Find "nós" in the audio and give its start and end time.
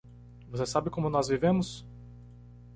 1.11-1.27